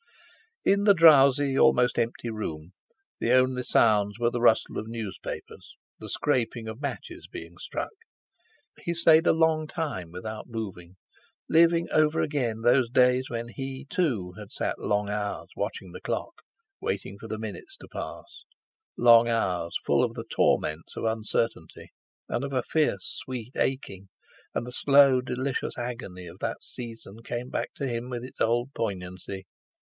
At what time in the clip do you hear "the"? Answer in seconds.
0.85-0.95, 3.19-3.33, 4.31-4.41, 5.99-6.09, 15.91-16.01, 17.27-17.37, 20.15-20.25, 24.65-24.71